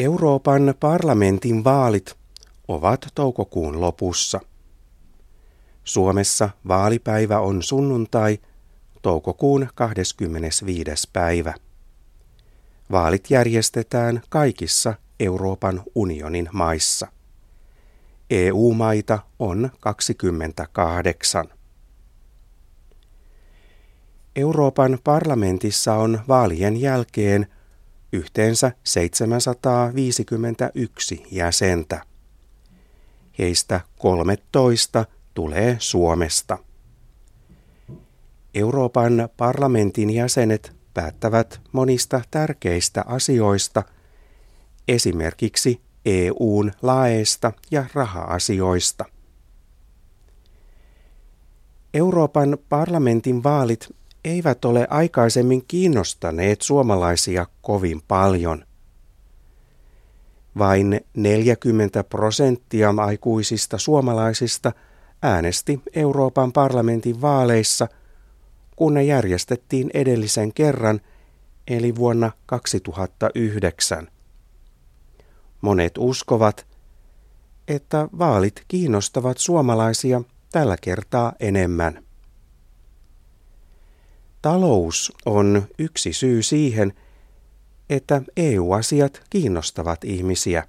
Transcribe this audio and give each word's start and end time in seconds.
Euroopan 0.00 0.74
parlamentin 0.80 1.64
vaalit 1.64 2.16
ovat 2.68 3.06
toukokuun 3.14 3.80
lopussa. 3.80 4.40
Suomessa 5.84 6.50
vaalipäivä 6.68 7.40
on 7.40 7.62
sunnuntai, 7.62 8.38
toukokuun 9.02 9.68
25. 9.74 11.08
päivä. 11.12 11.54
Vaalit 12.90 13.30
järjestetään 13.30 14.22
kaikissa 14.28 14.94
Euroopan 15.20 15.82
unionin 15.94 16.48
maissa. 16.52 17.06
EU-maita 18.30 19.18
on 19.38 19.70
28. 19.80 21.48
Euroopan 24.36 24.98
parlamentissa 25.04 25.94
on 25.94 26.20
vaalien 26.28 26.80
jälkeen 26.80 27.46
yhteensä 28.12 28.72
751 28.84 31.22
jäsentä. 31.30 32.02
Heistä 33.38 33.80
13 33.98 35.04
tulee 35.34 35.76
Suomesta. 35.78 36.58
Euroopan 38.54 39.28
parlamentin 39.36 40.10
jäsenet 40.10 40.72
päättävät 40.94 41.60
monista 41.72 42.20
tärkeistä 42.30 43.04
asioista, 43.06 43.82
esimerkiksi 44.88 45.80
EUn 46.04 46.72
laeista 46.82 47.52
ja 47.70 47.84
raha-asioista. 47.94 49.04
Euroopan 51.94 52.58
parlamentin 52.68 53.42
vaalit 53.42 53.88
eivät 54.24 54.64
ole 54.64 54.86
aikaisemmin 54.90 55.64
kiinnostaneet 55.68 56.62
suomalaisia 56.62 57.46
kovin 57.62 58.02
paljon. 58.08 58.64
Vain 60.58 61.00
40 61.16 62.04
prosenttia 62.04 62.94
aikuisista 62.96 63.78
suomalaisista 63.78 64.72
äänesti 65.22 65.80
Euroopan 65.94 66.52
parlamentin 66.52 67.20
vaaleissa, 67.20 67.88
kun 68.76 68.94
ne 68.94 69.04
järjestettiin 69.04 69.90
edellisen 69.94 70.52
kerran, 70.52 71.00
eli 71.68 71.96
vuonna 71.96 72.30
2009. 72.46 74.08
Monet 75.60 75.92
uskovat, 75.98 76.66
että 77.68 78.08
vaalit 78.18 78.64
kiinnostavat 78.68 79.38
suomalaisia 79.38 80.22
tällä 80.52 80.76
kertaa 80.80 81.32
enemmän. 81.40 82.09
Talous 84.42 85.12
on 85.26 85.62
yksi 85.78 86.12
syy 86.12 86.42
siihen, 86.42 86.92
että 87.90 88.22
EU-asiat 88.36 89.22
kiinnostavat 89.30 90.04
ihmisiä. 90.04 90.64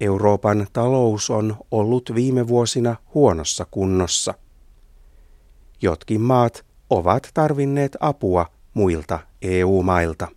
Euroopan 0.00 0.66
talous 0.72 1.30
on 1.30 1.56
ollut 1.70 2.12
viime 2.14 2.48
vuosina 2.48 2.96
huonossa 3.14 3.66
kunnossa. 3.70 4.34
Jotkin 5.82 6.20
maat 6.20 6.64
ovat 6.90 7.30
tarvinneet 7.34 7.96
apua 8.00 8.46
muilta 8.74 9.18
EU-mailta. 9.42 10.28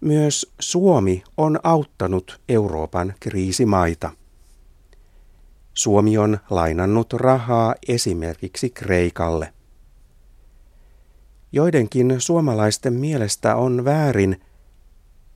Myös 0.00 0.52
Suomi 0.60 1.22
on 1.36 1.60
auttanut 1.62 2.40
Euroopan 2.48 3.14
kriisimaita. 3.20 4.10
Suomi 5.80 6.18
on 6.18 6.38
lainannut 6.50 7.12
rahaa 7.12 7.74
esimerkiksi 7.88 8.70
Kreikalle. 8.70 9.52
Joidenkin 11.52 12.14
suomalaisten 12.18 12.92
mielestä 12.92 13.56
on 13.56 13.84
väärin, 13.84 14.40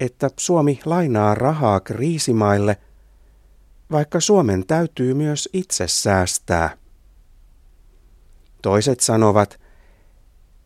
että 0.01 0.31
Suomi 0.37 0.81
lainaa 0.85 1.35
rahaa 1.35 1.81
kriisimaille, 1.81 2.77
vaikka 3.91 4.21
Suomen 4.21 4.67
täytyy 4.67 5.15
myös 5.15 5.49
itse 5.53 5.89
säästää. 5.89 6.77
Toiset 8.63 9.01
sanovat, 9.01 9.61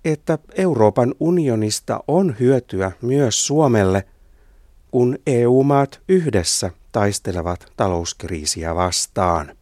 että 0.05 0.39
Euroopan 0.55 1.15
unionista 1.21 2.01
on 2.09 2.37
hyötyä 2.41 2.93
myös 3.03 3.47
Suomelle, 3.47 4.05
kun 4.91 5.19
EU-maat 5.27 6.01
yhdessä 6.09 6.71
taistelevat 6.93 7.73
talouskriisiä 7.77 8.75
vastaan. 8.75 9.58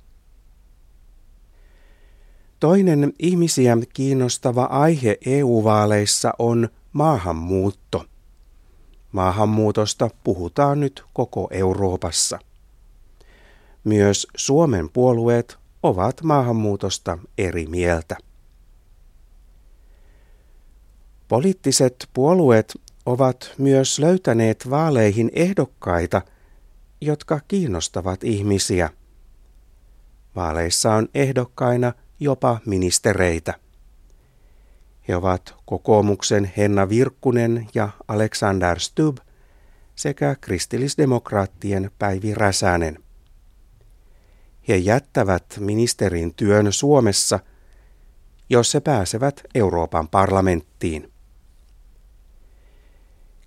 Toinen 2.61 3.12
ihmisiä 3.19 3.77
kiinnostava 3.93 4.65
aihe 4.65 5.19
EU-vaaleissa 5.27 6.33
on 6.39 6.69
maahanmuutto. 6.93 8.05
Maahanmuutosta 9.12 10.11
puhutaan 10.25 10.81
nyt 10.81 11.05
koko 11.12 11.49
Euroopassa. 11.50 12.39
Myös 13.84 14.27
Suomen 14.37 14.91
puolueet 14.91 15.59
ovat 15.83 16.22
maahanmuutosta 16.22 17.19
eri 17.39 17.66
mieltä. 17.66 18.16
Poliittiset 21.28 22.09
puolueet 22.15 22.81
ovat 23.06 23.55
myös 23.59 23.99
löytäneet 23.99 24.71
vaaleihin 24.71 25.31
ehdokkaita, 25.34 26.22
jotka 27.00 27.41
kiinnostavat 27.49 28.25
ihmisiä. 28.25 28.91
Vaaleissa 30.37 30.95
on 30.95 31.09
ehdokkaina– 31.15 31.93
jopa 32.21 32.60
ministereitä. 32.66 33.54
He 35.09 35.16
ovat 35.16 35.54
kokoomuksen 35.66 36.53
Henna 36.56 36.88
Virkkunen 36.88 37.69
ja 37.75 37.88
Alexander 38.09 38.81
Stubb 38.81 39.19
sekä 39.94 40.37
kristillisdemokraattien 40.41 41.91
Päivi 41.99 42.34
Räsänen. 42.34 42.99
He 44.69 44.77
jättävät 44.77 45.44
ministerin 45.60 46.34
työn 46.34 46.72
Suomessa, 46.72 47.41
jos 48.50 48.75
he 48.75 48.81
pääsevät 48.81 49.43
Euroopan 49.54 50.09
parlamenttiin. 50.09 51.12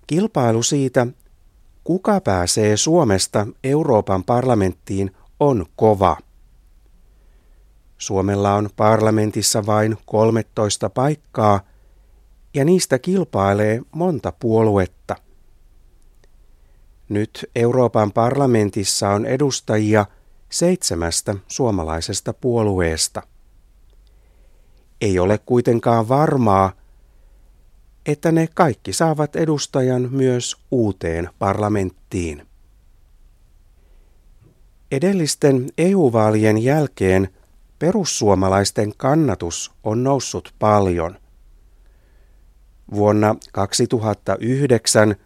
Kilpailu 0.06 0.62
siitä, 0.62 1.06
kuka 1.84 2.20
pääsee 2.20 2.76
Suomesta 2.76 3.46
Euroopan 3.64 4.24
parlamenttiin, 4.24 5.10
on 5.40 5.66
kova. 5.76 6.16
Suomella 8.00 8.54
on 8.54 8.70
parlamentissa 8.76 9.66
vain 9.66 9.96
13 10.06 10.90
paikkaa 10.90 11.60
ja 12.54 12.64
niistä 12.64 12.98
kilpailee 12.98 13.82
monta 13.92 14.32
puoluetta. 14.40 15.16
Nyt 17.08 17.50
Euroopan 17.54 18.12
parlamentissa 18.12 19.08
on 19.08 19.26
edustajia 19.26 20.06
seitsemästä 20.48 21.34
suomalaisesta 21.48 22.32
puolueesta. 22.32 23.22
Ei 25.00 25.18
ole 25.18 25.38
kuitenkaan 25.38 26.08
varmaa, 26.08 26.72
että 28.06 28.32
ne 28.32 28.48
kaikki 28.54 28.92
saavat 28.92 29.36
edustajan 29.36 30.08
myös 30.10 30.56
uuteen 30.70 31.30
parlamenttiin. 31.38 32.46
Edellisten 34.90 35.66
EU-vaalien 35.78 36.58
jälkeen– 36.58 37.28
perussuomalaisten 37.80 38.92
kannatus 38.96 39.72
on 39.84 40.04
noussut 40.04 40.54
paljon. 40.58 41.18
Vuonna 42.94 43.36
2009 43.52 45.16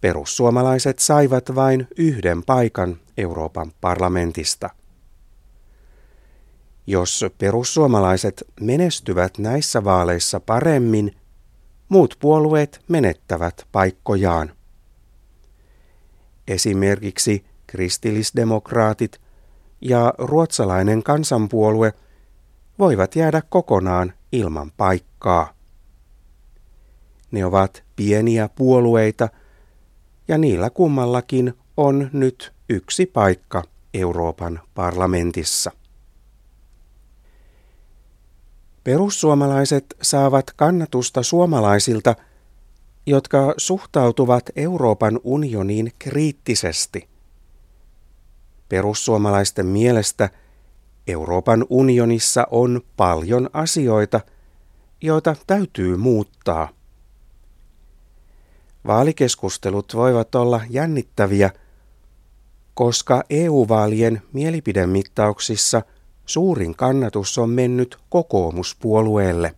perussuomalaiset 0.00 0.98
saivat 0.98 1.54
vain 1.54 1.88
yhden 1.98 2.42
paikan 2.42 2.96
Euroopan 3.16 3.72
parlamentista. 3.80 4.70
Jos 6.86 7.24
perussuomalaiset 7.38 8.44
menestyvät 8.60 9.38
näissä 9.38 9.84
vaaleissa 9.84 10.40
paremmin, 10.40 11.16
muut 11.88 12.16
puolueet 12.20 12.80
menettävät 12.88 13.66
paikkojaan. 13.72 14.52
Esimerkiksi 16.48 17.44
kristillisdemokraatit– 17.66 19.20
ja 19.80 20.14
ruotsalainen 20.18 21.02
kansanpuolue 21.02 21.92
voivat 22.78 23.16
jäädä 23.16 23.42
kokonaan 23.48 24.12
ilman 24.32 24.72
paikkaa. 24.76 25.54
Ne 27.30 27.44
ovat 27.44 27.84
pieniä 27.96 28.48
puolueita 28.48 29.28
ja 30.28 30.38
niillä 30.38 30.70
kummallakin 30.70 31.54
on 31.76 32.10
nyt 32.12 32.52
yksi 32.68 33.06
paikka 33.06 33.62
Euroopan 33.94 34.60
parlamentissa. 34.74 35.70
Perussuomalaiset 38.84 39.84
saavat 40.02 40.50
kannatusta 40.56 41.22
suomalaisilta, 41.22 42.14
jotka 43.06 43.54
suhtautuvat 43.56 44.50
Euroopan 44.56 45.20
unioniin 45.24 45.92
kriittisesti– 45.98 47.08
Perussuomalaisten 48.68 49.66
mielestä 49.66 50.30
Euroopan 51.06 51.66
unionissa 51.70 52.46
on 52.50 52.80
paljon 52.96 53.50
asioita, 53.52 54.20
joita 55.02 55.36
täytyy 55.46 55.96
muuttaa. 55.96 56.68
Vaalikeskustelut 58.86 59.94
voivat 59.94 60.34
olla 60.34 60.60
jännittäviä, 60.70 61.50
koska 62.74 63.22
EU-vaalien 63.30 64.22
mielipidemittauksissa 64.32 65.82
suurin 66.26 66.74
kannatus 66.74 67.38
on 67.38 67.50
mennyt 67.50 67.98
kokoomuspuolueelle. 68.08 69.54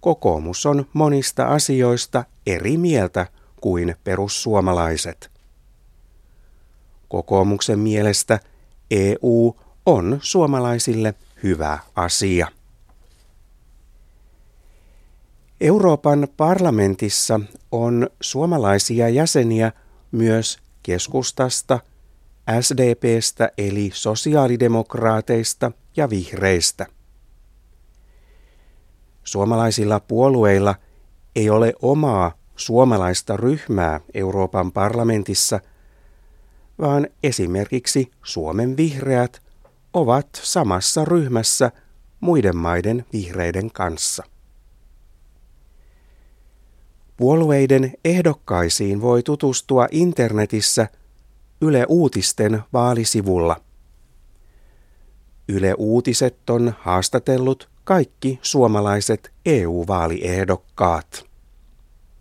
Kokoomus 0.00 0.66
on 0.66 0.86
monista 0.92 1.46
asioista 1.46 2.24
eri 2.46 2.76
mieltä 2.76 3.26
kuin 3.60 3.96
perussuomalaiset. 4.04 5.37
Kokoomuksen 7.08 7.78
mielestä 7.78 8.40
EU 8.90 9.56
on 9.86 10.18
suomalaisille 10.22 11.14
hyvä 11.42 11.78
asia. 11.96 12.48
Euroopan 15.60 16.28
parlamentissa 16.36 17.40
on 17.72 18.08
suomalaisia 18.20 19.08
jäseniä 19.08 19.72
myös 20.12 20.58
keskustasta, 20.82 21.80
SDPstä 22.60 23.50
eli 23.58 23.90
sosiaalidemokraateista 23.94 25.72
ja 25.96 26.10
vihreistä. 26.10 26.86
Suomalaisilla 29.24 30.00
puolueilla 30.00 30.74
ei 31.36 31.50
ole 31.50 31.72
omaa 31.82 32.32
suomalaista 32.56 33.36
ryhmää 33.36 34.00
Euroopan 34.14 34.72
parlamentissa, 34.72 35.60
vaan 36.78 37.06
esimerkiksi 37.22 38.10
Suomen 38.22 38.76
vihreät 38.76 39.42
ovat 39.92 40.28
samassa 40.42 41.04
ryhmässä 41.04 41.72
muiden 42.20 42.56
maiden 42.56 43.04
vihreiden 43.12 43.70
kanssa. 43.72 44.24
Puolueiden 47.16 47.92
ehdokkaisiin 48.04 49.00
voi 49.00 49.22
tutustua 49.22 49.86
internetissä 49.90 50.88
Yle 51.60 51.86
Uutisten 51.88 52.62
vaalisivulla. 52.72 53.60
Yle 55.48 55.74
Uutiset 55.78 56.50
on 56.50 56.74
haastatellut 56.78 57.68
kaikki 57.84 58.38
suomalaiset 58.42 59.32
EU-vaaliehdokkaat. 59.46 61.27